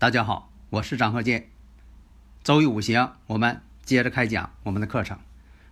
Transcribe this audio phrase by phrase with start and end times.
[0.00, 1.48] 大家好，我是张鹤剑。
[2.44, 5.18] 周易五行，我们接着开讲我们的课程。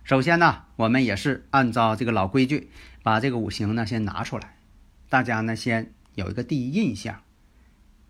[0.03, 2.69] 首先呢，我们也是按照这个老规矩，
[3.03, 4.57] 把这个五行呢先拿出来，
[5.07, 7.21] 大家呢先有一个第一印象。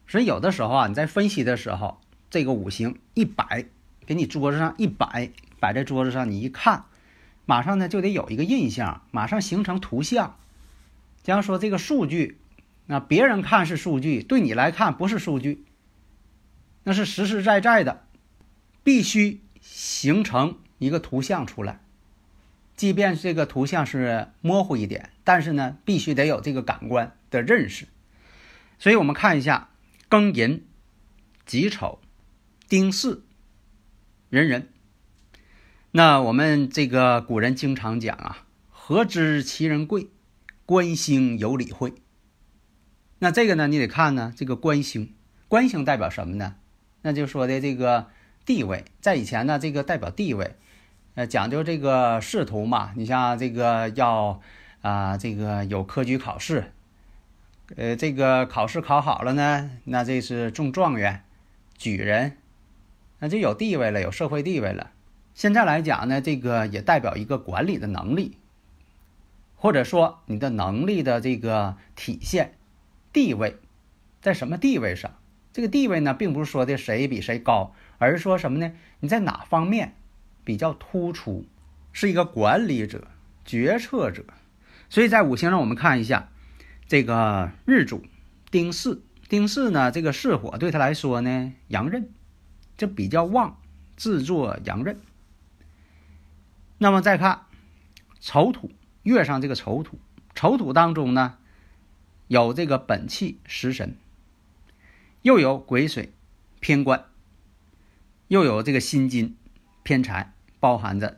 [0.08, 2.00] 所以有的时候啊，你在分析的时候，
[2.32, 3.66] 这个五行一摆，
[4.08, 5.30] 给你桌子上一摆，
[5.60, 6.86] 摆在桌子上，你一看，
[7.46, 10.36] 马上呢就得有一个印象，马上形成图像。
[11.22, 12.40] 假如说这个数据，
[12.88, 15.64] 那别人看是数据，对你来看不是数据。
[16.88, 18.08] 那是实实在在的，
[18.82, 21.82] 必须形成一个图像出来。
[22.78, 27.90] 即便这个图像是模糊一点，但是呢，必须得有这个感官的认识。
[28.80, 29.70] 所以我们看一下
[30.10, 30.66] 庚寅、
[31.46, 32.00] 己丑、
[32.70, 33.22] 丁巳、
[34.30, 34.70] 壬壬。
[35.92, 40.08] 那我们这个古人经常讲啊，“何知其人贵，
[40.66, 41.96] 观星有理会。”
[43.20, 45.14] 那这个呢，你得看呢，这个观星，
[45.50, 46.56] 观星代表什么呢？
[47.02, 48.08] 那就说的这个
[48.46, 50.56] 地位，在以前呢，这个代表地位，
[51.16, 52.92] 呃，讲究这个仕途嘛。
[52.96, 54.42] 你像这个要
[54.82, 56.72] 啊，这个有科举考试，
[57.76, 61.24] 呃，这个考试考好了呢，那这是中状元、
[61.78, 62.38] 举人，
[63.20, 64.92] 那就有地位了，有社会地位了。
[65.34, 68.38] 现在来讲呢，这个也代表一个管理的能力，
[69.56, 72.56] 或者说你的能力的这个体现，
[73.14, 73.58] 地位
[74.22, 75.16] 在什么地位上？
[75.58, 78.74] 这个地位呢，并不是说的谁比谁高，而是说什么呢？
[79.00, 79.96] 你在哪方面
[80.44, 81.48] 比较突出，
[81.92, 83.08] 是一个管理者、
[83.44, 84.24] 决策者。
[84.88, 86.30] 所以在五行上，我们看一下
[86.86, 88.06] 这个日主
[88.52, 92.12] 丁巳，丁巳呢，这个巳火对他来说呢，阳刃，
[92.78, 93.60] 这比较旺，
[93.96, 95.00] 制作阳刃。
[96.78, 97.46] 那么再看
[98.20, 98.70] 丑土，
[99.02, 99.98] 月上这个丑土，
[100.36, 101.40] 丑土当中呢，
[102.28, 103.98] 有这个本气食神。
[105.28, 106.14] 又有癸水
[106.62, 107.04] 偏官，
[108.30, 109.36] 又有这个辛金
[109.84, 111.18] 偏财，包含着。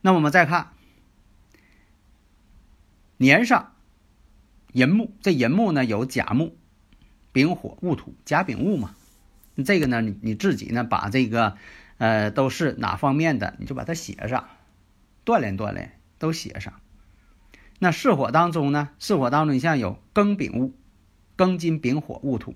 [0.00, 0.72] 那我们再看
[3.18, 3.74] 年上
[4.72, 6.56] 寅木，这寅木呢有甲木、
[7.30, 8.94] 丙火、戊土，甲丙戊嘛。
[9.62, 11.58] 这个呢，你你自己呢把这个
[11.98, 14.48] 呃都是哪方面的，你就把它写上，
[15.26, 16.80] 锻炼锻炼，都写上。
[17.80, 20.72] 那巳火当中呢，巳火当中你像有庚丙戊。
[21.40, 22.54] 庚金丙火戊土，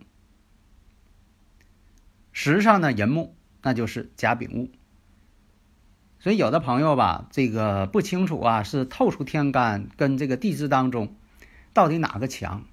[2.32, 4.68] 实上呢寅木那就是甲丙戊，
[6.18, 11.16] 所以有的朋友吧，这个不清楚啊，是透出天干跟这个地支当中
[11.72, 12.66] 到底哪个强？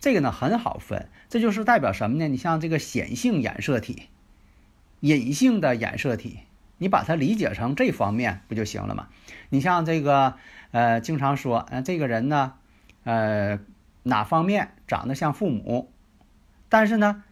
[0.00, 2.26] 这个呢很好分，这就是代表什么呢？
[2.26, 4.08] 你像这个显性衍射体、
[4.98, 6.40] 隐性的衍射体，
[6.78, 9.06] 你把它理解成这方面不就行了吗？
[9.50, 10.34] 你像这个
[10.72, 12.54] 呃，经常说，呃，这个人呢，
[13.04, 13.60] 呃。
[14.04, 15.92] 哪方面长得像父母？
[16.68, 17.24] 但是呢，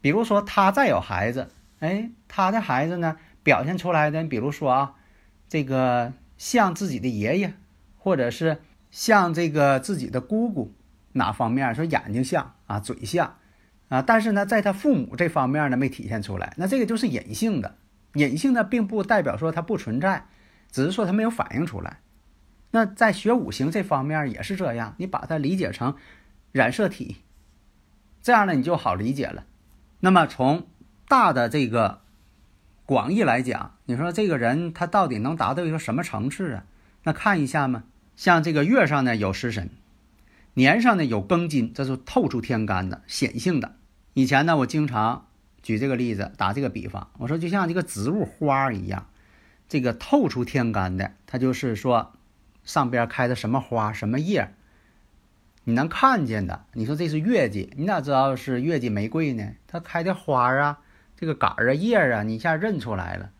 [0.00, 1.50] 比如说他再有孩子，
[1.80, 4.94] 哎，他的孩子呢表现出来的，比如说啊，
[5.48, 7.54] 这个像自己的爷爷，
[7.98, 8.60] 或者是
[8.90, 10.72] 像这个自己的姑姑，
[11.12, 13.36] 哪方面说眼睛像啊，嘴像
[13.88, 17.76] 啊，但是呢，在他父母这方面呢没体现出来，那这个就是隐性的，
[18.14, 20.26] 隐性的并不代表说它不存在，
[20.70, 22.00] 只是说它没有反映出来。
[22.72, 25.96] 那在学五行这方面也是这样，你把它理解成
[26.52, 27.16] 染色体，
[28.20, 29.44] 这样呢你就好理解了。
[30.00, 30.66] 那么从
[31.08, 32.02] 大的这个
[32.84, 36.64] 广义来讲，你说这个人他到底能达到一个什么层次啊？
[37.04, 37.84] 那看一下嘛，
[38.16, 39.70] 像这个月上呢有食神，
[40.54, 43.76] 年上呢有庚金，这是透出天干的显性的。
[44.12, 45.28] 以前呢我经常
[45.62, 49.06] 举这个例子，打这个比方，我说就像这个植物花一样，
[49.68, 52.12] 这个透出天干的，它就是说。
[52.66, 54.52] 上边开的什么花什么叶，
[55.64, 56.66] 你能看见的？
[56.74, 59.52] 你说这是月季，你咋知道是月季玫瑰呢？
[59.66, 60.80] 它开的花啊，
[61.16, 63.30] 这个杆儿啊叶啊，你一下认出来了。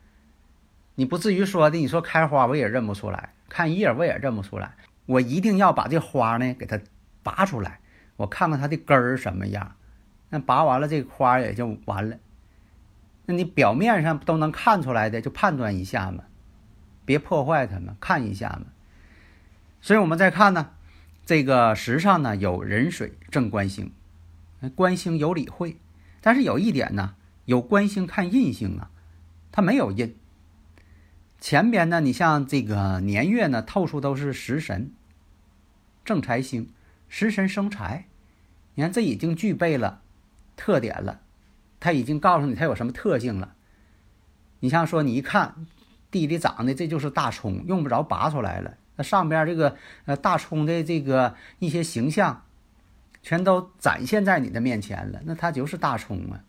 [0.95, 4.75] 你不至于说的，你说开花我也认不出来，看叶我也认不出来。
[5.05, 6.81] 我一定要把这花呢给它
[7.23, 7.81] 拔出来，
[8.17, 9.75] 我看看它的根儿什么样。
[10.31, 12.17] 那拔完了这花也就完了。
[13.27, 16.25] 那你表面上都能看出来的，就判断一下嘛，
[17.05, 18.67] 别破坏它们，看一下嘛。
[19.87, 20.71] 所以我们再看呢，
[21.25, 23.93] 这个时上呢有壬水正官星，
[24.75, 25.77] 官星有理会，
[26.21, 28.91] 但是有一点呢，有官星看印星啊，
[29.53, 30.17] 它没有印。
[31.39, 34.91] 前边呢，你像这个年月呢，透出都是食神，
[36.05, 36.69] 正财星，
[37.09, 38.09] 食神生财，
[38.75, 40.03] 你看这已经具备了
[40.57, 41.21] 特点了，
[41.79, 43.55] 他已经告诉你它有什么特性了。
[44.59, 45.65] 你像说，你一看
[46.11, 48.79] 地里长的这就是大葱，用不着拔出来了。
[48.97, 49.77] 那上边这个
[50.07, 52.45] 呃大葱的这个一些形象，
[53.23, 56.41] 全都展现在你的面前了，那它就是大葱啊。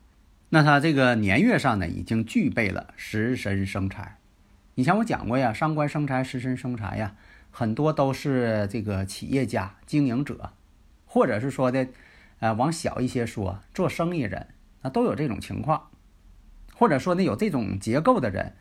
[0.50, 4.18] 那它这个年月上呢，已经具备了食神生财。
[4.76, 7.16] 以前我讲过呀，伤官生财，食神生财呀，
[7.52, 10.54] 很多都是这个企业家、经营者，
[11.06, 11.88] 或者是说的，
[12.40, 14.48] 呃，往小一些说，做生意人，
[14.84, 15.90] 那都有这种情况，
[16.76, 18.54] 或者说呢，有这种结构的人，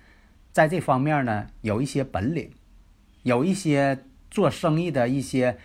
[0.53, 2.50] 在这方面呢，有一些本领，
[3.26, 5.58] 有一些做生意的一些，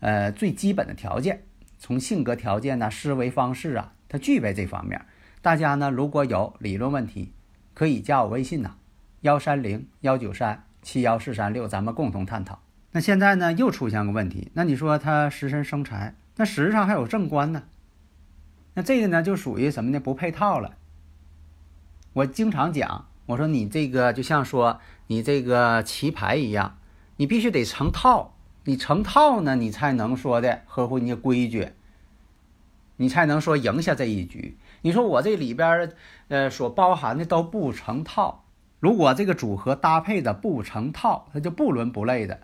[0.00, 1.44] 呃，最基本的条件，
[1.78, 5.00] 从性格条件呢、思维方式啊，他具备这方面。
[5.40, 7.32] 大家呢，如果有理论问题，
[7.72, 8.76] 可以加我微信呐。
[9.22, 12.60] 幺三零幺九三七幺四三六，咱们共同探讨。
[12.92, 14.50] 那现在呢，又出现个问题。
[14.52, 17.62] 那你说他食神生财，那实际上还有正官呢。
[18.74, 19.98] 那这个呢，就属于什么呢？
[19.98, 20.76] 不配套了。
[22.12, 26.76] 我经常讲，我说你这个就像说你这个棋牌一样，
[27.16, 28.36] 你必须得成套。
[28.64, 31.68] 你成套呢，你才能说的合乎你的规矩，
[32.96, 34.56] 你才能说赢下这一局。
[34.82, 35.92] 你说我这里边
[36.28, 38.44] 呃所包含的都不成套。
[38.80, 42.40] 如果这个组合搭配的不成套，它就不伦不类的。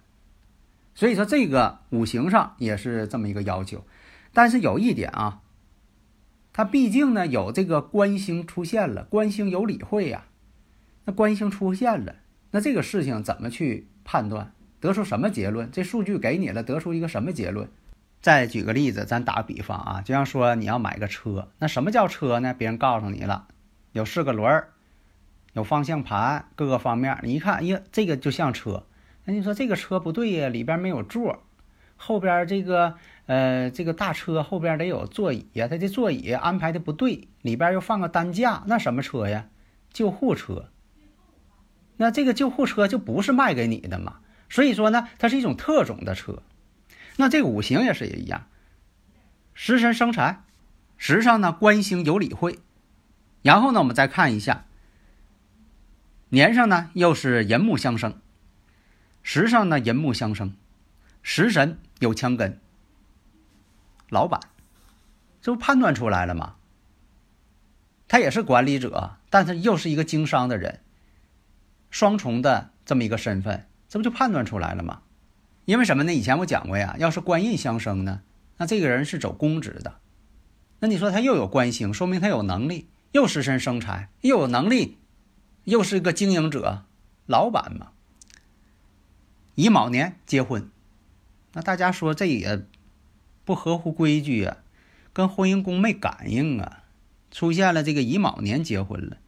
[0.94, 3.84] 所以说这个五行上也是这么一个要求。
[4.32, 5.40] 但是有一点啊，
[6.52, 10.26] 它毕竟呢有这个官星出现了，官星有理会呀。
[11.04, 12.14] 那官星出现了，
[12.52, 14.52] 那这个事情怎么去判断，
[14.82, 15.70] 得出什么结论？
[15.70, 17.68] 这数据给你了，得出一个什么结论？
[18.20, 22.52] 再举个例子，咱打个比方啊，就像说你要买个车，那什么叫车呢？
[22.52, 23.46] 别人告诉你了，
[23.92, 24.68] 有四个轮儿。
[25.52, 28.84] 有方向盘，各个方面，你一看，哎呀，这个就像车。
[29.24, 31.42] 那你说这个车不对呀，里边没有座，
[31.96, 32.94] 后边这个
[33.26, 39.46] 呃这个大车后边得有座椅呀，它这座椅安排的不对，里边又放个担架，那什么车呀？
[39.92, 40.70] 救护车。
[41.98, 44.20] 那这个救护车就不是卖给你的嘛？
[44.52, 46.42] 所以说呢，它是一种特种的车。
[47.16, 48.46] 那这个五行也是一样，
[49.54, 50.44] 食神生财，
[50.98, 52.58] 时上呢官星有理会，
[53.40, 54.66] 然后呢我们再看一下。
[56.28, 58.20] 年上呢又是寅木相生，
[59.22, 60.54] 时上呢寅木相生，
[61.22, 62.60] 食神有强根。
[64.10, 64.38] 老板，
[65.40, 66.56] 这不判断出来了吗？
[68.06, 70.80] 他也是管理者，但是又是一个经商的人，
[71.90, 75.02] 双重的这么一个身份，这不就判断出来了吗？
[75.66, 76.14] 因为什么呢？
[76.14, 78.22] 以前我讲过呀，要是官印相生呢，
[78.56, 79.96] 那这个人是走公职的，
[80.80, 84.96] 那你说他又有官星，说明他有能力，又食神生财，又有能力。
[85.64, 86.86] 又是个经营者，
[87.26, 87.88] 老板嘛。
[89.56, 90.70] 乙卯年结婚，
[91.52, 92.64] 那大家说这也
[93.44, 94.56] 不合乎规矩啊，
[95.12, 96.84] 跟婚姻宫没感应啊。
[97.30, 99.18] 出现了这个乙卯年结婚了，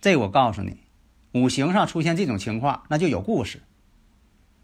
[0.00, 0.78] 这我告诉你，
[1.34, 3.62] 五行上出现这种情况，那就有故事。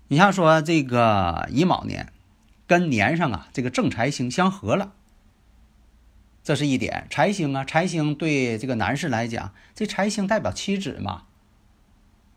[0.09, 2.13] 你像说这个乙卯年
[2.67, 4.93] 跟年上啊这个正财星相合了。
[6.43, 11.23] 这是一点财星啊，财星对这个男士来讲，这财星代表妻子嘛，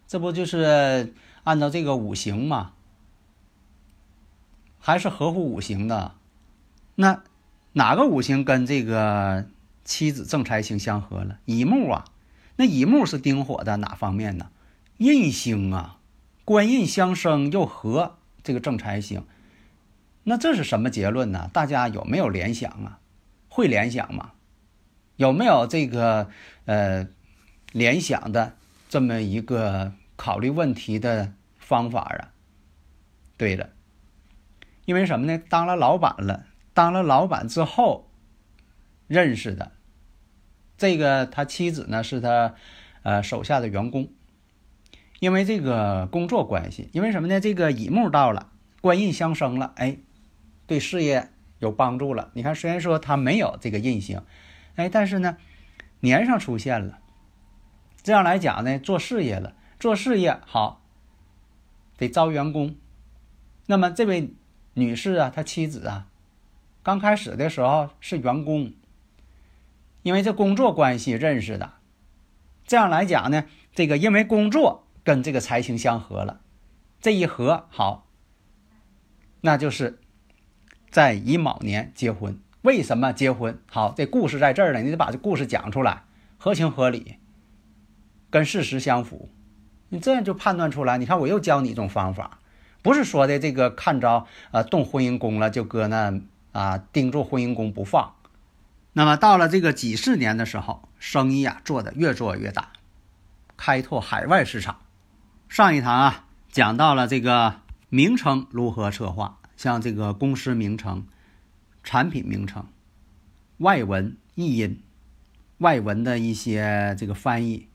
[0.08, 2.72] 这不就是按照这个五行嘛，
[4.80, 6.16] 还是合乎五行的。
[6.96, 7.22] 那
[7.74, 9.46] 哪个五行跟这个
[9.84, 11.40] 妻子正财星相合了？
[11.44, 12.06] 乙木啊，
[12.56, 14.50] 那乙木是丁火的哪方面呢？
[15.00, 15.97] 印星啊，
[16.48, 19.26] 官印相生又合这个正财星，
[20.24, 21.50] 那这是什么结论呢？
[21.52, 23.02] 大家有没有联想啊？
[23.50, 24.32] 会联想吗？
[25.18, 26.30] 有没有这个
[26.64, 27.10] 呃
[27.74, 28.56] 联想的
[28.88, 32.32] 这么一个考虑问题的方法啊？
[33.36, 33.72] 对了，
[34.86, 35.38] 因为什么呢？
[35.50, 38.10] 当了老板了，当了老板之后
[39.08, 39.74] 认识的
[40.78, 42.56] 这个他妻子呢，是他
[43.04, 44.08] 呃手下的员工。
[45.20, 47.40] 因为这个工作关系，因为什么呢？
[47.40, 49.98] 这个乙木到了，官印相生了，哎，
[50.66, 51.30] 对事业。
[51.60, 52.30] 有帮助了。
[52.34, 54.22] 你看，虽然说他没有这个印星，
[54.76, 55.38] 哎，但是呢，
[56.02, 57.00] 年上出现了。
[58.04, 60.84] 这样来讲呢，做事业了，做事业好，
[61.98, 62.76] 得招员工。
[63.66, 64.36] 那么这位
[64.76, 66.06] 女士啊，她妻子啊，
[66.84, 68.72] 刚开始的时候是员工，
[70.04, 71.74] 因为这工作关系认识的，
[72.68, 76.42] 这样来讲呢，这个因为工作跟这个财星相合了，
[77.00, 78.10] 这一合好，
[79.40, 80.02] 那就是
[80.92, 82.38] 在乙卯年结婚。
[82.62, 83.58] 为什么结婚？
[83.72, 86.04] 好，这故事在这儿呢，你得把这故事讲出来，
[86.38, 87.16] 合情合理，
[88.30, 89.30] 跟事实相符，
[89.88, 90.98] 你这样就判断出来。
[90.98, 92.40] 你看，我又教你一种方法，
[92.82, 96.20] 不是说的这个看着呃动婚姻宫了就搁那
[96.52, 98.16] 啊盯住婚姻宫不放。
[98.92, 102.74] 那么到了这个几十年的时候，生意啊做的越做越大，
[103.56, 104.82] 开拓海外市场。
[105.50, 111.06] 上一堂啊讲到了这个名称如何策划，像这个公司名称、
[111.84, 112.66] 产品名称、
[113.58, 114.82] 外文译音、
[115.60, 117.68] 外文的一些这个翻译。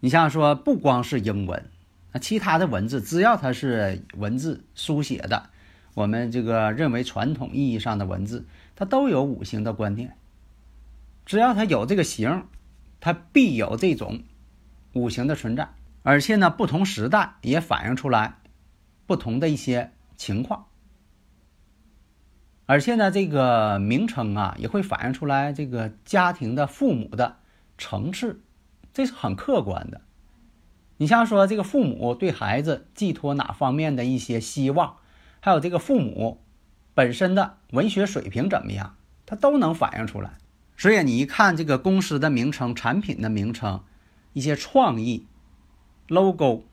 [0.00, 1.70] 你像说不光是英文，
[2.12, 5.50] 那其他的文字只要它是文字书写的，
[5.94, 8.46] 我们这个认为传统意义上的文字。
[8.76, 10.16] 它都有五行的观念，
[11.26, 12.46] 只要它有这个形，
[12.98, 14.22] 它必有这种
[14.94, 15.68] 五行的存在。
[16.02, 18.38] 而且呢，不同时代也反映出来
[19.06, 20.66] 不同的一些情况。
[22.66, 27.38] 而且呢，这个名称啊，也会反映出来这个家庭的父母的
[27.76, 28.40] 层次，
[28.92, 30.00] 这是很客观的。
[30.96, 34.96] 你像说这个父母对孩子寄托哪方面的一些希望，
[35.40, 36.42] 还有这个父母。
[36.92, 40.36] 本身的文学水平怎么样，它都能反映出来。
[40.76, 43.82] 所以你一看这个公司的名称、产品的名称、
[44.32, 45.26] 一些创意、
[46.10, 46.64] logo、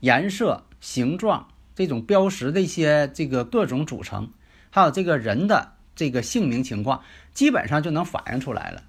[0.00, 4.30] 颜色、形状这种标识的一些这个各种组成，
[4.70, 7.02] 还有这个人的这个姓名情况，
[7.34, 8.82] 基本上就能反映出来了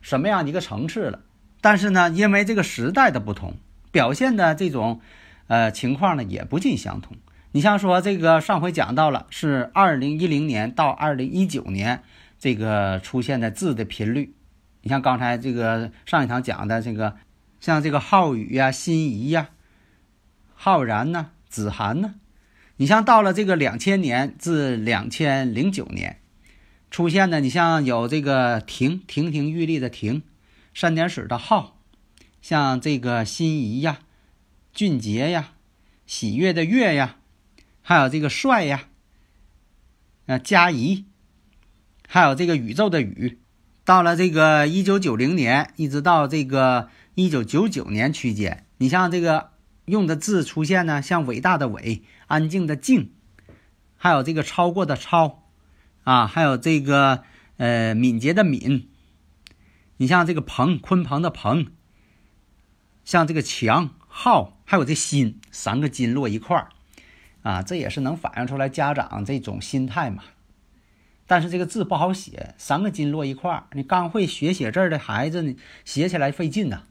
[0.00, 1.20] 什么样的一个层次了。
[1.60, 3.54] 但是呢，因为这个时代的不同，
[3.90, 5.00] 表现的这种
[5.46, 7.16] 呃情况呢也不尽相同。
[7.52, 12.02] 你像说这个上回讲到了是二零一零年到二零一九年
[12.38, 14.34] 这个出现的字的频率，
[14.82, 17.16] 你像刚才这个上一堂讲的这个，
[17.60, 19.50] 像这个浩宇呀、心仪呀、
[20.54, 22.14] 浩然呐、子涵呐，
[22.76, 26.20] 你像到了这个两千年至两千零九年
[26.90, 30.22] 出现的，你像有这个亭亭亭玉立的亭，
[30.74, 31.78] 三点水的浩，
[32.40, 34.00] 像这个心仪呀、
[34.72, 35.52] 俊杰呀、
[36.06, 37.16] 喜悦的悦呀。
[37.82, 38.84] 还有这个帅呀，
[40.26, 41.06] 呃，嘉怡，
[42.06, 43.40] 还有这个宇宙的宇，
[43.84, 46.88] 到了这个一九九零年，一直到这个
[47.22, 49.50] 一九九九年区间，你像这个
[49.84, 53.12] 用的字出现呢，像伟大的伟，安静的静，
[53.98, 55.42] 还有这个超过的超，
[56.04, 57.22] 啊，还有这个
[57.58, 58.88] 呃敏捷的敏，
[59.98, 61.66] 你像这个鹏，鲲鹏的鹏，
[63.04, 66.70] 像这个强浩，还有这心，三个金落一块儿。
[67.42, 70.24] 啊，这也是能反映出来家长这种心态嘛。
[71.26, 76.84] 但是这个字不好写，三个金落一块儿，你刚会学写字的孩子呢，写起来费劲呐。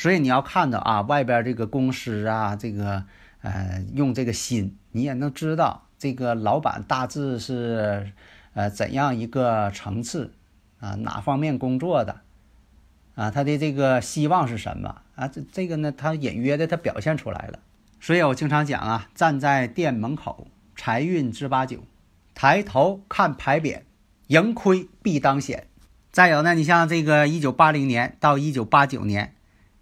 [0.00, 3.04] 所以你要看到啊，外边这个公司啊，这个
[3.42, 8.10] 呃用这个心，你也能知道这个老板大致是
[8.54, 10.32] 呃怎样一个层次
[10.78, 12.22] 啊，哪方面工作的
[13.14, 15.28] 啊，他的这个希望是什么啊？
[15.28, 17.58] 这这个呢，他隐约的他表现出来了。
[18.00, 21.80] 所以我经常讲啊，站在店门口，财运知八九；
[22.34, 23.82] 抬头看牌匾，
[24.28, 25.66] 盈亏必当显。
[26.10, 29.34] 再有呢，你像这个一九八零年到一九八九年，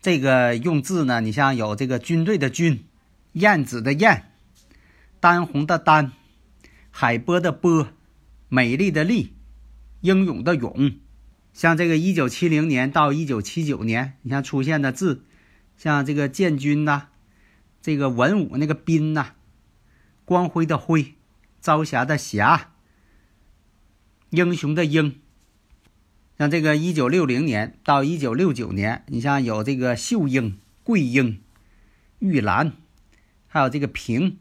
[0.09, 2.87] 这个用字呢，你像有这个军队的军，
[3.33, 4.33] 燕子的燕，
[5.21, 6.12] 丹红的丹，
[6.91, 7.88] 海波的波，
[8.49, 9.35] 美丽的丽，
[10.00, 10.93] 英勇的勇。
[11.53, 15.27] 像这个一九七零年到一九七九年，你像出现的字，
[15.77, 17.09] 像这个建军呐。
[17.83, 19.33] 这个文武那个斌呐，
[20.25, 21.17] 光辉的辉，
[21.61, 22.71] 朝霞的霞，
[24.31, 25.21] 英雄的英。
[26.38, 31.40] 像这个一九六零年到一九六九年，你像有这个秀英、桂英、
[32.21, 32.73] 玉兰，
[33.49, 34.38] 还有这个平，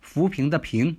[0.00, 0.96] 浮萍的平，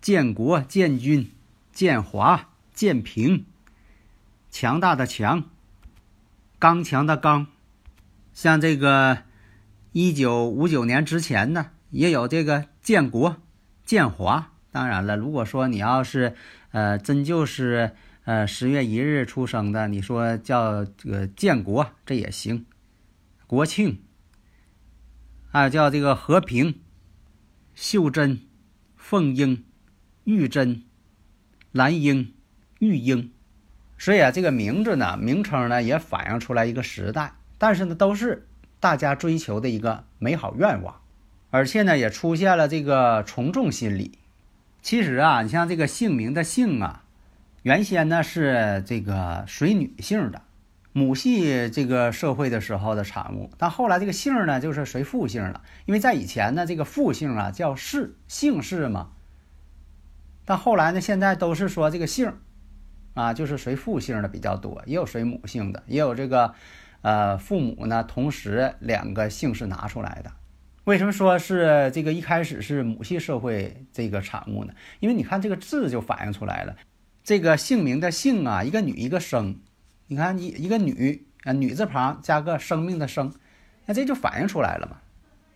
[0.00, 1.30] 建国、建军、
[1.72, 3.44] 建华、建平，
[4.50, 5.44] 强大的强，
[6.58, 7.48] 刚强的刚，
[8.32, 9.18] 像这个。
[9.92, 13.38] 一九五九年之前呢，也有这个建国、
[13.86, 14.52] 建华。
[14.70, 16.34] 当然了，如果说你要是，
[16.70, 17.92] 呃，真就是
[18.26, 22.66] 呃十月一日出生的，你说叫这个建国，这也行。
[23.46, 24.02] 国庆，
[25.48, 26.82] 还有叫这个和平、
[27.74, 28.42] 秀珍、
[28.96, 29.64] 凤英、
[30.24, 30.82] 玉珍、
[31.72, 32.34] 蓝英、
[32.80, 33.32] 玉英。
[33.96, 38.46] 所以啊，这个名字呢，名称呢，也反映出来一个时代，但是呢，都是。
[38.78, 41.00] 大家追求的一个美好愿望，
[41.50, 44.18] 而且呢，也出现了这个从众心理。
[44.82, 47.04] 其实啊，你像这个姓名的姓啊，
[47.66, 50.40] 原先呢是这个随女性的，
[50.92, 53.50] 母系这个社会的时候的产物。
[53.58, 59.10] 但后来这个姓呢，就是随父姓了，因为在以前呢，这个父姓啊叫氏，姓氏嘛。
[60.44, 62.34] 但后来呢，现在都是说这个姓，
[63.14, 66.54] 啊，就是随父姓的比较多，也有随母姓的，也有这个，
[67.02, 70.30] 呃，父母呢同时两个姓氏拿出来的。
[70.84, 74.72] 为什么说是这个一开始是母系社会这个产物呢？
[75.00, 76.76] 因为你看这个字就反映出来了，
[77.26, 79.56] 这个姓名的姓啊，一个女一个生，
[80.06, 83.34] 你看一一个女啊，女字旁加个生命的生，
[83.86, 84.98] 那这就反映出来了嘛。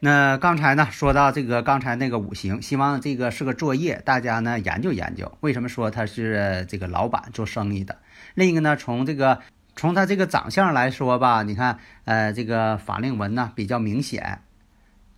[0.01, 5.31] 那刚才呢说到这个刚才那个五行，希望这个是个作业，大家呢研究研究。
[5.43, 7.99] 为什么说他是这个老板做生意的？
[8.35, 9.39] 另一个呢，从这个
[9.77, 14.41] 从他这个长相来说吧，你看，呃，这个法令纹呢比较明显。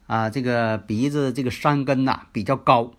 [0.06, 2.92] 啊，这个鼻子这个山根呐比较高，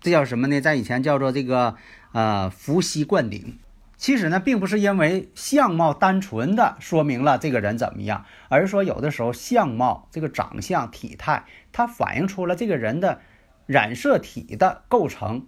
[0.00, 0.60] 这叫什么呢？
[0.60, 1.76] 在以前叫做这个
[2.14, 3.58] 呃伏羲灌顶。
[3.96, 13.20] 其实呢，并不是因为相貌单纯的说明了这个人怎么样，而是说有的时候相貌这个长相体态，它反映出了这个人的
[13.66, 15.46] 染色体的构成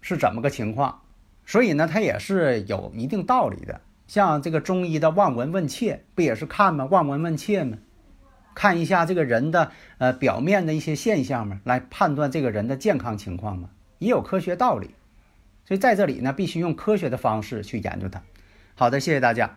[0.00, 1.02] 是怎么个情况。
[1.46, 3.80] 所以呢，它也是有一定道理的。
[4.06, 6.84] 像这个中医的望闻问切，不也是看吗？
[6.86, 7.78] 望闻问切吗？
[8.54, 14.90] 看一下这个人的呃表面的一些现象嘛，来判断这个人的健康情况嘛，也有科学道理。
[15.70, 18.20] 所以在这里呢，必须用科学的方式去研究它。
[18.74, 19.56] 好的，谢谢大家。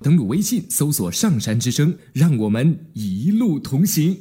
[0.00, 4.16] 登录微信搜索“上山之声”，让我们一路同行。